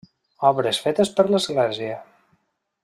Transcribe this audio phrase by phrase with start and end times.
[0.51, 2.03] Obres fetes per l'església.